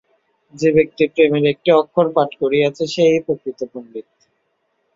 যে 0.53 0.69
ব্যক্তি 0.75 1.03
প্রেমের 1.13 1.45
একটি 1.53 1.69
অক্ষর 1.73 2.07
পাঠ 2.15 2.29
করিয়াছে, 2.41 2.83
সে-ই 2.93 3.19
প্রকৃত 3.25 3.59
পণ্ডিত। 3.71 4.07